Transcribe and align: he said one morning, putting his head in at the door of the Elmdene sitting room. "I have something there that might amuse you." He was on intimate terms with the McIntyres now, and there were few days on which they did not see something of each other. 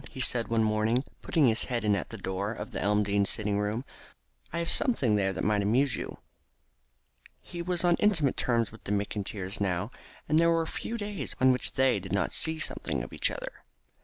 he 0.09 0.19
said 0.19 0.47
one 0.47 0.63
morning, 0.63 1.03
putting 1.21 1.45
his 1.47 1.65
head 1.65 1.85
in 1.85 1.95
at 1.95 2.09
the 2.09 2.17
door 2.17 2.51
of 2.53 2.71
the 2.71 2.79
Elmdene 2.81 3.23
sitting 3.23 3.59
room. 3.59 3.85
"I 4.51 4.57
have 4.57 4.67
something 4.67 5.15
there 5.15 5.31
that 5.31 5.43
might 5.43 5.61
amuse 5.61 5.95
you." 5.95 6.17
He 7.39 7.61
was 7.61 7.83
on 7.83 7.97
intimate 7.97 8.35
terms 8.35 8.71
with 8.71 8.85
the 8.85 8.91
McIntyres 8.91 9.61
now, 9.61 9.91
and 10.27 10.39
there 10.39 10.49
were 10.49 10.65
few 10.65 10.97
days 10.97 11.35
on 11.39 11.51
which 11.51 11.73
they 11.73 11.99
did 11.99 12.13
not 12.13 12.33
see 12.33 12.57
something 12.57 13.03
of 13.03 13.13
each 13.13 13.29
other. 13.29 13.61